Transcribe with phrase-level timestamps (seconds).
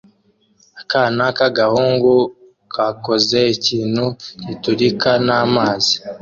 [0.81, 2.13] Akana k'agahungu
[2.73, 4.05] kakoze ikintu
[4.45, 5.93] giturika n'amazi